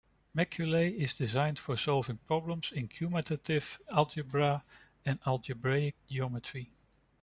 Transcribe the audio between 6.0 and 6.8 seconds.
geometry.